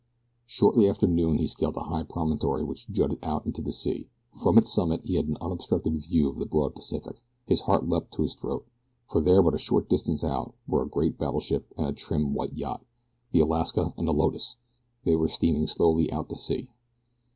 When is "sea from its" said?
3.71-4.73